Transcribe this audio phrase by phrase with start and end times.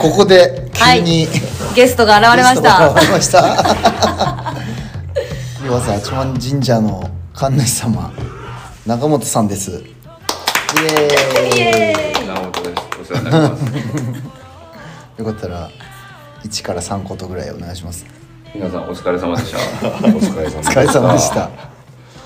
[0.00, 1.28] ここで急に、
[1.76, 3.38] ゲストが現れましゲストがた現れました。
[5.62, 8.10] 岩佐八幡神社の神主様
[8.86, 9.70] 中本さんです。
[9.72, 12.26] イエーイ。
[12.26, 13.12] 直本です。
[13.12, 13.62] お世話になります。
[15.18, 15.70] よかったら
[16.44, 18.06] 1から3ことぐらいお願いします。
[18.54, 19.58] 皆さんお疲れ様でした。
[19.86, 21.69] お疲れ様でした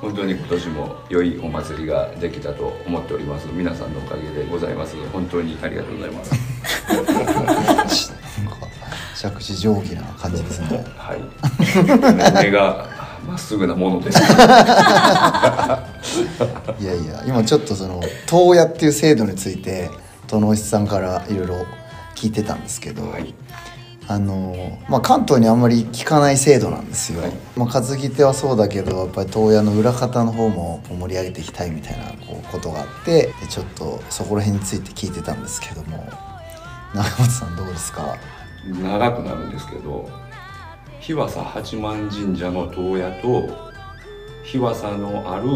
[0.00, 3.48] 本当に今年も良いお祭りができたと思っております。
[3.52, 4.96] 皆さんのおかげでございます。
[5.12, 6.32] 本当にありがとうございます。
[9.16, 11.22] 着地定規な感じですねはい。
[12.44, 12.86] 目が
[13.26, 14.20] まっすぐなものです。
[16.80, 19.90] いやいや今ちょっとその当屋っていう制度について
[20.28, 21.66] 殿石さんからいろいろ
[22.14, 23.34] 聞いてたんですけど、はい。
[24.08, 27.32] あのまあ、関東にあんまり聞かない制度なんですよ、はい。
[27.56, 36.08] まあ、担ぎ手はそうだけどやっぱり当屋の裏方の方も盛り上げていきたいみたいなこうことがあってでちょっとそこら辺について聞いてたんですけども。
[36.94, 38.16] 長本さんどうですか？
[38.64, 40.08] 長くなるんですけど
[41.00, 43.42] 日和佐八幡神社の当屋と
[44.44, 45.48] 日和佐のある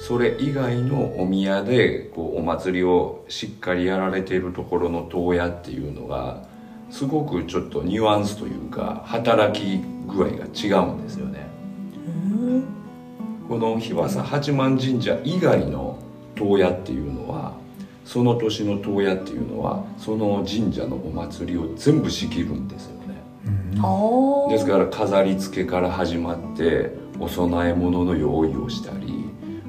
[0.00, 6.47] それ以外のお宮でこうお祭りをしっかりやられているところの当屋っていうのが
[6.90, 11.46] すごくちょっとニュアンスというか働き具合が違うんですよね。
[13.48, 15.98] この日和佐八幡神社以外の
[16.34, 17.54] 当屋っていうのは
[18.04, 23.22] その年の当屋っていうのはその神社のお祭りを全部仕切るんですよね。
[24.50, 29.24] ですから飾り付けから始まってお供え物の用意をしたり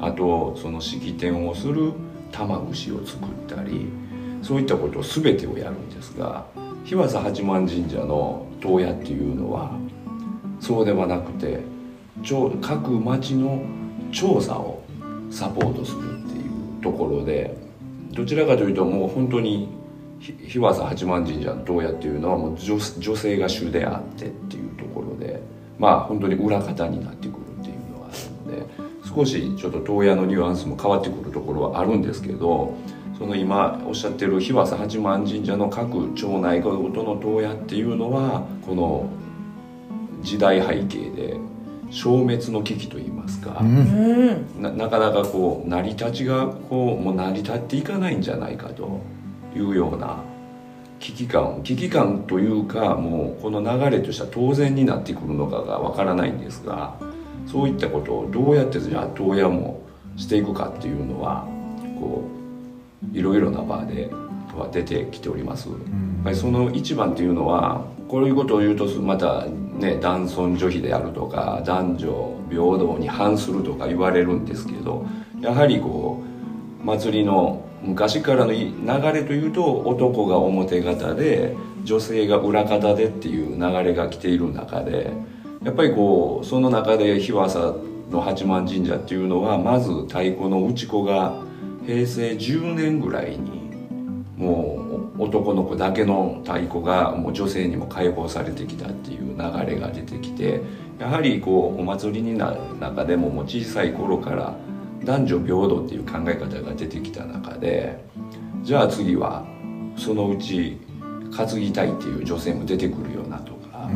[0.00, 1.92] あとその式典をする
[2.30, 3.88] 玉串を作ったり
[4.42, 6.44] そういったことを全てをやるんですが
[6.84, 9.70] 日和佐八幡神社の当屋っていうのは
[10.60, 11.60] そうではなくて
[12.60, 13.62] 各町の
[14.12, 14.82] 調査を
[15.30, 17.56] サポートするっていうところで
[18.12, 19.68] どちらかというともう本当に
[20.20, 25.42] 日和佐八幡神社の当屋っていうのはもう女女性が主であってっていうところで
[25.78, 32.74] まあ本当に裏方になってくるっていうのがあるので少しちょっと当屋のニュアンスも変わってくるところはあるんですけど
[33.22, 39.08] その今おっしゃってる日和佐八幡神社の各町内ごとの当屋っていうのはこの
[40.22, 41.36] 時代背景で
[41.88, 44.60] 消滅の危機といいますか、うん。
[44.60, 49.00] ななかなかこう成り立ちがこうもう成り立っていかないんじゃないかと
[49.54, 50.18] いうような
[50.98, 56.96] 危機感危機感というかもうこの流れとしては当然になってくるのかがわからないんですが
[57.46, 59.80] そういったことをどうやってじゃあ当屋も
[60.16, 61.46] していくかっていうのは
[62.00, 62.41] こう
[63.12, 64.10] いろいろな場で
[64.56, 65.68] は出てきております。
[65.68, 65.78] やっ
[66.24, 75.06] ぱりその一番っていうのはこういうことを言うとまたね男尊女卑であるとか男女平等に反するとか言われるんですけど
[75.40, 76.22] やはりこ
[76.82, 78.72] う祭りの昔からの流
[79.12, 85.12] れというと男が表方で女性が裏方でっていう流れが来ている中で
[85.64, 87.74] やっぱりこうその中で日和佐
[88.10, 91.42] の八幡神社っていうのはまず太鼓の打ち子が
[91.86, 93.62] 平成10年ぐらいに
[94.36, 100.60] もう男の子だけの太鼓がもう女性にも解放されてきたっていう流れが出てきて
[100.98, 104.54] やはりこうお祭りになる中でももう小さい頃から
[105.04, 108.02] 男女平等っていう考え方が出てきた中で
[108.62, 109.44] じゃあ次は
[109.96, 110.78] そのうち
[111.36, 113.88] 担ぎたいっていう女性も出てくるよなとか、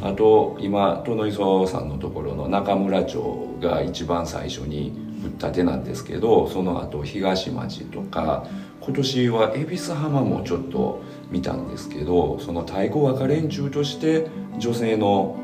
[0.00, 8.46] あと今殿磯さんのところの中村町が一番最初に打ったてなんですけどその後東町とか
[8.80, 14.26] 今年は恵比寿浜もちょっと見たんですけどその太鼓若連中として
[14.58, 15.38] 女性の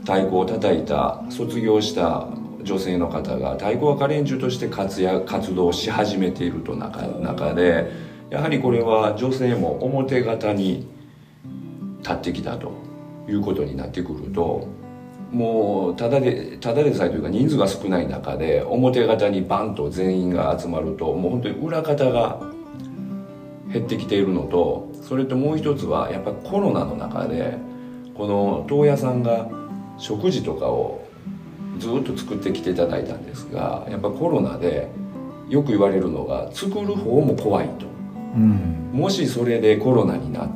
[0.00, 2.28] 太鼓を叩いた卒業した
[2.62, 7.90] 女性の方が太鼓若連中として活躍活動し始めていると中中で
[8.30, 10.86] やはりこれは女性も表方に
[12.02, 12.72] 立ってきたと
[13.28, 14.68] いうことになってくると
[15.32, 22.40] もうただでただでさえというか人数が少ない中で表方にバンと全員が集まるともう本当に裏方が
[23.72, 27.56] 減ってきているのとそれともう一つはやっぱりコロナの中で
[28.14, 29.48] この豆屋さんが
[29.96, 31.06] 食事とかを
[31.78, 34.88] ずっと作ってきていただいたんですがやっぱコロナで
[35.48, 37.86] よく言われるのが作る方も怖いと。
[38.36, 38.90] うん。
[38.92, 40.50] もしそれでコロナにな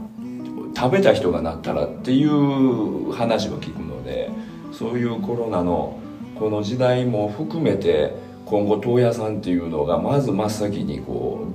[0.77, 4.31] 食べた人がなったらっていう話を聞くので
[4.79, 5.99] そういうコロナの
[6.39, 8.15] この時代も含めて
[8.45, 11.47] 今後豆屋さんっていうのがまず真っ先にこ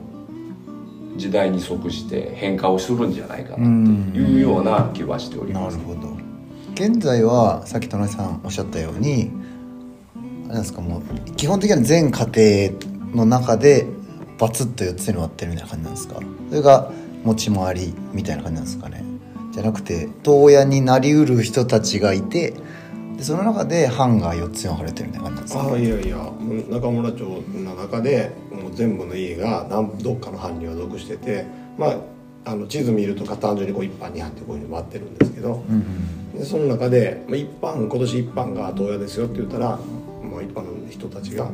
[1.16, 5.78] う時代に即して変化をするんじゃないかなっていうような気はしております。
[5.78, 6.18] なるほど。
[6.74, 9.30] 現在はさっき田中さんおっしゃったように
[10.16, 11.02] あれなんですかもう
[11.36, 13.86] 基本的には全家庭の中で
[14.40, 16.20] バツッと4つに割ってるみたいな感じなんですか？
[16.50, 16.92] それが
[17.24, 19.04] 持ち回りみたいな感じなんですかね？
[19.52, 22.56] じゃなくて当屋になりうる人たちがいて
[23.22, 25.54] でその中で藩が4つに分かれてるみたいな感じです。
[25.56, 26.18] かあいやいや
[26.72, 27.20] 中村町
[27.54, 31.46] の中でもう全部の家が何どっかの藩には属してて
[31.78, 31.98] まあ
[32.46, 41.50] あの地図見ると単純にこう一般二藩ってこういうふうに回ってるんですけど、うんうんでその中で、まあ、一般今年一般が東屋ですよって言ったらもう一般の人たちが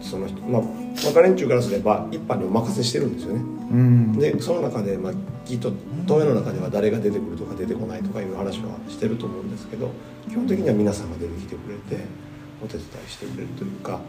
[0.00, 0.62] その人まあ
[1.04, 3.40] 若連中からすれば一般にお任せしてるんですよね
[3.72, 4.12] うん。
[4.12, 5.12] でその中で、まあ、
[5.44, 5.72] きっと
[6.06, 9.90] 東屋の中では誰が出てくるとか出てこないとかいう話はしてると思うんですけど
[10.28, 12.04] 基本的には皆さんが出てきてくれて
[12.62, 14.00] お手伝いしてくれるというか。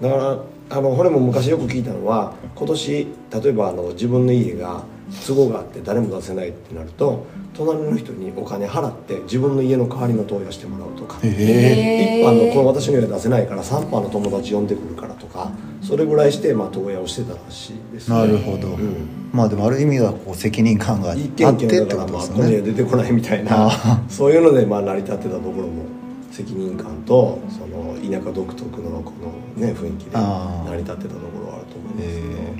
[0.00, 3.06] だからあのこれも昔よく聞いたのは今年
[3.42, 4.82] 例えばあの自分の家が
[5.26, 11.18] 都合があって誰も出せないってなると隣の人にお金払って自分の家の代わりの投与してもらうとか。
[11.22, 15.50] へえ一般のこの私の家は出せないから3般の友達呼んでくるからとか
[15.82, 18.16] それぐらいしてまあ投与をしてたらしいですね。
[18.16, 19.08] なるほど、うん。
[19.32, 25.84] まあでもある意味はこう責任感があっ一てって軒一軒だこからまあこの家とですよね出てこないみたいなあそういうのでまあ成り立ってたところも
[26.30, 29.12] 責任感とその田舎独特のこ
[29.56, 32.54] のね雰囲気で成り立ってたところはあると思いますけど、え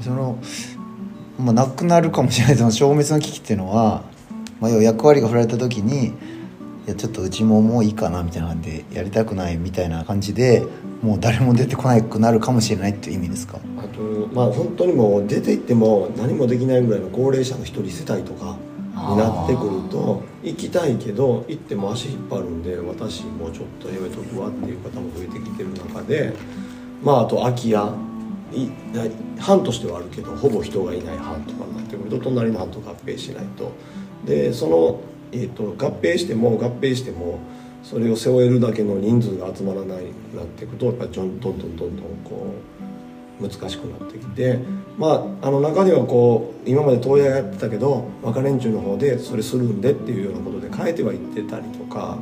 [0.00, 0.02] ー。
[0.02, 0.38] その
[1.38, 2.56] まあなくなるかもしれない。
[2.56, 4.02] その消滅の危機っていうのは、
[4.60, 6.12] まあ、要は役割が振られた時にい
[6.86, 10.64] やちょっとうちももういいかなみたいな感じでやりたくないみたいな感じで
[11.02, 13.58] もう誰も出てこなくなるかもしれないっていう意味ですか？
[13.78, 14.00] あと
[14.32, 18.56] まあ本当にもう出て行っても何もできないぐらいの高齢者の一人世帯とか
[18.94, 26.32] になってくると行きたいけど行っても足引っ張るんで私もうちょっとやめとくわっていう方も増えてきてる中で
[27.02, 28.13] まああと空き家。
[29.38, 33.72] 班としてはあるけどほぼ人がいない班とかになってくると隣の班と合併しないと。
[34.24, 35.00] でその、
[35.32, 37.38] えー、と合併しても合併しても
[37.82, 40.04] それを背負えるだけの人数が集まらない
[40.34, 41.90] なっていくとやっぱりどんどんどんどん
[42.24, 42.54] こ
[43.40, 44.58] う難しくなってきて
[44.96, 52.16] まああの中にはこう今まで東屋やってたけど若連中の方でそれするんでっていうようなことで変えてはいってたりとか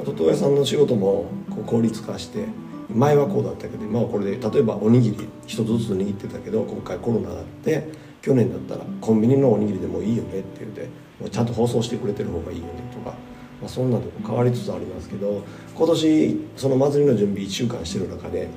[0.00, 2.44] あと東屋さんの仕事もこう効率化して
[2.90, 7.88] 前はこうだったけど今はこれで例えばおにぎり一つずつ握ってたけど今回コロナがあって
[8.22, 10.88] 去年だったらコンビニのおにぎりでもいいよねって言って
[11.20, 13.16] もうちゃんと放送してくれてる方がいいよねとか、
[13.60, 15.42] まあ、そんなとこ変わりつつありますけど
[15.74, 18.48] 今年その祭りの準備1週間してる中で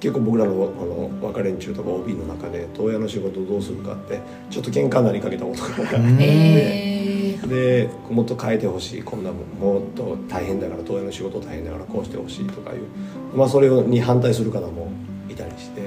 [0.00, 4.20] 結構僕らのあの若連中とか OB の中で東屋の仕事をどうするかって
[4.50, 5.88] ちょっと喧嘩になりかけたことがあって。
[6.20, 9.02] えー、でもっと変えてほしい。
[9.02, 14.90] こんなもっと大変だから東映の仕事大変だからこうしてほしいとかいう、まあ、それに反対する方も
[15.28, 15.82] いたりして、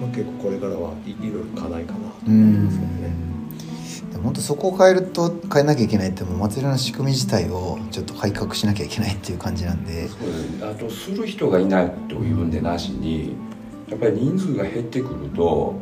[0.00, 3.08] まあ、結構これからはいいろいろ課題かなとう思いますけどね。
[3.08, 4.10] ん。
[4.10, 10.08] でも本当そこを変えると変えなきゃいけないってもう祭りの仕組み自体をちょっと改革しなきゃいけないっていう感じなんで。
[10.08, 10.66] そうですね。
[10.66, 13.34] あとする人がいないというんでなしに
[13.88, 15.74] やっぱり人数が減ってくると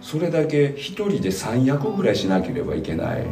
[0.00, 3.26] それだけ一人で3役ぐらいしなければいけない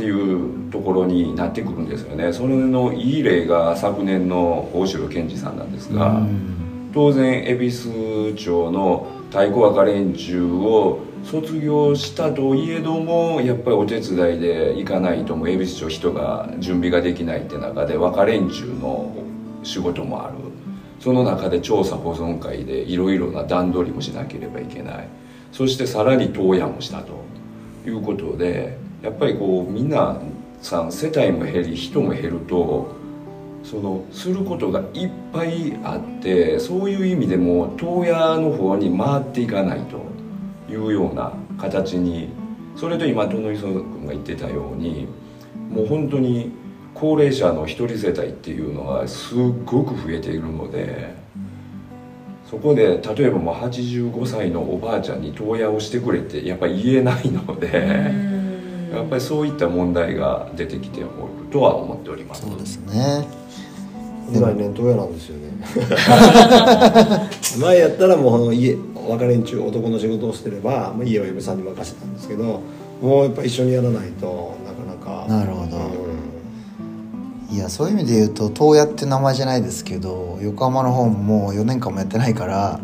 [0.00, 2.32] っていうところになってくるんですよね。
[2.32, 6.90] それのいい例が昨年の大城健二さんなんですが、うん。
[6.94, 19.14] 当然恵比寿町の太鼓若連中を卒業したといえどもやっぱりお手伝いで行かないともう恵比寿町人が準備ができないって中で若連中の
[19.62, 20.36] 仕事もある。
[20.98, 25.08] その中で調査保存会でいろいろな段取りもしなければいけない。
[25.52, 27.22] そしてさらに当夜もしたと
[27.86, 30.20] いうことでやっぱりこうみんな
[30.60, 32.94] さん世帯も減り人も減ると
[33.62, 40.02] そのすることがいっぱいあってそういう意味でも東屋の方に回っていかないと
[40.70, 42.30] いうような形に
[42.76, 45.08] それと今殿磯君が言ってたように
[45.70, 46.52] もう本当に
[46.94, 51.14] 高齢者の一人世帯っていうのがすっごく増えているので
[52.48, 58.39] そこで例えばもう85歳のおばあちゃんに東屋をしてくれってやっぱ言えないので。
[58.92, 61.10] やっぱりそういった問題が出てきておる
[61.52, 62.42] とは思っております。
[62.42, 63.26] そうですね。
[64.32, 65.50] 来年東屋なんですよね。
[67.60, 68.76] 前やったらもう家
[69.08, 72.60] 若連中男の仕事をしてれば、まあ、家は嫁さんに任せたんですけど
[73.02, 75.26] もうやっぱ一緒にやらないとなかなか。
[75.28, 75.76] なるほど。
[75.76, 77.54] うん。
[77.54, 82.78] いやそういう意味で言うと東屋って名前じゃないですけど横浜の方ももう4年間もやってないから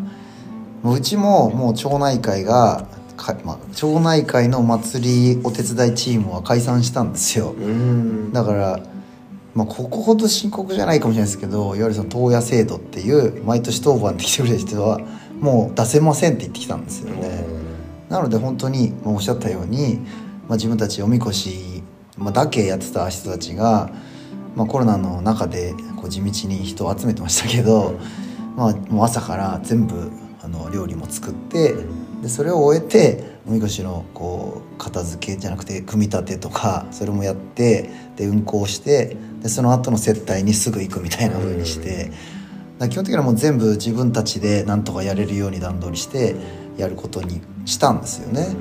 [0.84, 2.86] うちももう町内会が
[3.16, 7.50] か、まあ、町内会の祭りお手伝いチームは解散したんですよ。
[7.50, 8.32] うん。
[8.32, 8.80] だから、
[9.56, 15.00] まあ、ここほど深刻じゃないかもしれないですけどいわゆるその東屋制度っていう毎年当番で来てくれる人は
[15.40, 17.44] もう出せませんって言ってきたんですよね、
[18.11, 19.96] なので本当にまあおっしゃったように、
[20.46, 21.82] まあ、自分たちおみこし、
[22.18, 23.90] まあ、だけやってた人たちが、
[24.54, 27.99] まあ、コロナの中でこう地道に人を集めてましたけど、
[28.56, 30.11] まあ、もう朝から全部
[30.42, 31.75] あの料理も作って
[32.26, 42.11] ででそれを終えておみこしのこう片付けじゃなくて組み立てとかそれもやってで運行してでその後の接待にすぐ行くみたいな風にして、
[42.90, 46.35] 基本的にはもう全部自分たちでなんとかやれるように段取りして
[46.76, 48.56] やることにしたんですよね。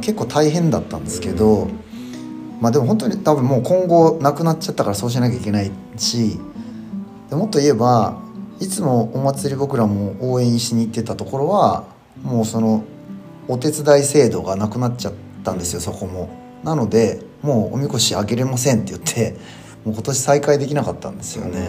[0.00, 1.68] 結構大変だったんですけど、
[2.60, 6.40] まあでも本当に多分もう今後なくなっちゃったからそうしなきゃいけないし
[7.30, 8.20] でもっと言えば
[8.58, 11.93] いつもお祭り僕らも応援しに行ってたところは
[12.24, 12.84] もうその
[13.46, 15.14] お手伝い制度がなくなっちゃっ
[15.44, 16.28] たんですよそこも。
[16.64, 19.36] なのでもうおみこしあげれませんって言って
[19.84, 21.68] もう今年再開できなかったんですよね。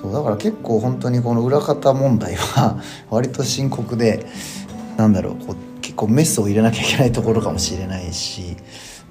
[0.00, 2.80] そうだから結構本当にこの裏方問題は
[3.10, 4.26] 割と深刻で
[4.96, 8.56] なんだろうこう結構メスを入れなきゃいけないところかもしれないし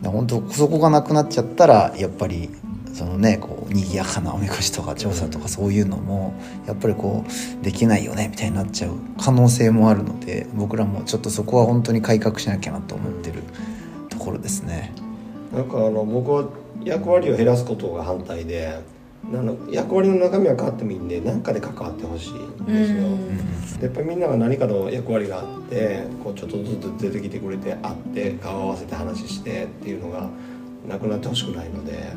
[0.04, 2.50] 本当そこがなくなっちゃったらやっぱり
[2.98, 6.34] そのねこう賑やかなおみこしとか調査とかそういうのも
[6.66, 7.24] やっぱりこ
[7.62, 13.44] うできないよねみたいになっちゃう可能性もあるので僕らもちょっとそこは本当に改革しなきゃなと思ってる
[14.10, 14.94] ところですね。
[15.54, 16.50] なんかあの僕は
[16.84, 18.80] 役割を減らすことが反対で
[19.32, 23.80] なの役割の中身は変わってもいいんで何かで関わってほしいんですよ。
[23.80, 30.28] でやっぱりみんなが何かの役割があってこうちょっとずつ出てきてくれて会って顔合わせて話してっていうのが
[30.88, 32.14] なくなってほしくないので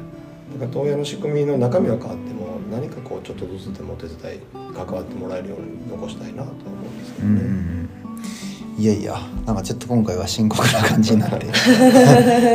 [0.58, 4.40] だか東映の仕組みの中身は変わっても何かこうちょっとずつでもお手伝い
[4.74, 7.80] 関わってもらえるように残したいなと思うんですけどね。
[8.78, 11.46] いやいやなんかちょっと今回は深刻な感じになって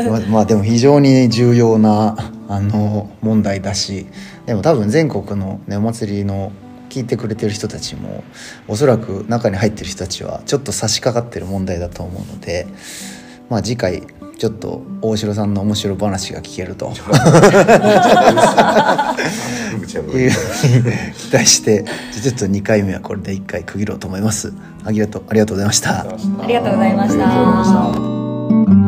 [0.10, 2.16] まあまあでも非常に重要な
[2.48, 4.08] あの問題だし
[4.48, 6.52] でも多分全国の、ね、お祭りの
[6.90, 8.24] 聞いてくれてる人たちも
[8.68, 12.66] おそらく中に入ってる人たちはちょっと差し掛かってる問題だと思うので
[13.50, 14.02] まあ次回
[14.38, 16.92] ちょっと大城さんの面白話が聞けると。
[19.94, 26.06] 期待してちょっと2回目はこれで1回区切ろうと思いますありがとうありがとうございましたあ
[26.48, 28.85] りがとうございました